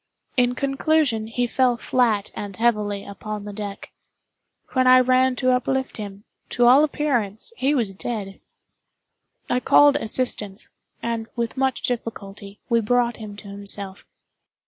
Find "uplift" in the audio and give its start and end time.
5.51-5.97